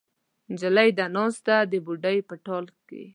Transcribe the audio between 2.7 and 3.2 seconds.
کې